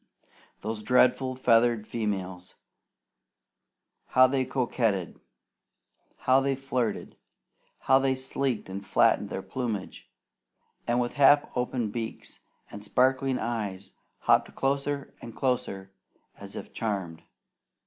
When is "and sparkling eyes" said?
12.71-13.93